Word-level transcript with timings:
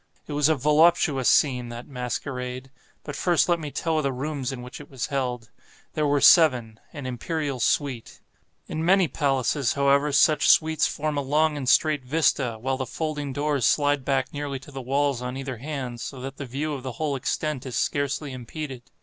It 0.25 0.33
was 0.33 0.49
a 0.49 0.55
voluptuous 0.55 1.29
scene, 1.29 1.69
that 1.69 1.87
masquerade. 1.87 2.71
But 3.03 3.15
first 3.15 3.47
let 3.47 3.59
me 3.59 3.69
tell 3.69 3.97
of 3.97 4.03
the 4.03 4.11
rooms 4.11 4.51
in 4.51 4.63
which 4.63 4.81
it 4.81 4.89
was 4.89 5.05
held. 5.13 5.51
There 5.93 6.07
were 6.07 6.19
seven—an 6.19 7.05
imperial 7.05 7.59
suite. 7.59 8.19
In 8.65 8.83
many 8.83 9.07
palaces, 9.07 9.73
however, 9.73 10.11
such 10.11 10.49
suites 10.49 10.87
form 10.87 11.17
a 11.17 11.21
long 11.21 11.55
and 11.55 11.69
straight 11.69 12.03
vista, 12.03 12.57
while 12.59 12.77
the 12.77 12.87
folding 12.87 13.31
doors 13.31 13.63
slide 13.63 14.03
back 14.03 14.33
nearly 14.33 14.57
to 14.61 14.71
the 14.71 14.81
walls 14.81 15.21
on 15.21 15.37
either 15.37 15.57
hand, 15.57 16.01
so 16.01 16.19
that 16.19 16.37
the 16.37 16.47
view 16.47 16.73
of 16.73 16.81
the 16.81 16.93
whole 16.93 17.15
extent 17.15 17.63
is 17.67 17.75
scarcely 17.75 18.33
impeded. 18.33 18.81